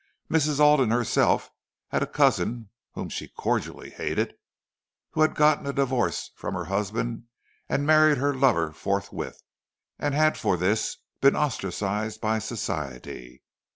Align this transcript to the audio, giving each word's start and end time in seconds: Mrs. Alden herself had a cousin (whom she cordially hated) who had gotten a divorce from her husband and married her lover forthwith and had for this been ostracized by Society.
Mrs. 0.31 0.59
Alden 0.59 0.89
herself 0.89 1.51
had 1.89 2.01
a 2.01 2.07
cousin 2.07 2.69
(whom 2.93 3.07
she 3.07 3.27
cordially 3.27 3.91
hated) 3.91 4.33
who 5.11 5.21
had 5.21 5.35
gotten 5.35 5.67
a 5.67 5.73
divorce 5.73 6.31
from 6.35 6.55
her 6.55 6.65
husband 6.65 7.25
and 7.69 7.85
married 7.85 8.17
her 8.17 8.33
lover 8.33 8.71
forthwith 8.73 9.43
and 9.99 10.15
had 10.15 10.39
for 10.39 10.57
this 10.57 10.97
been 11.21 11.35
ostracized 11.35 12.19
by 12.19 12.39
Society. 12.39 13.43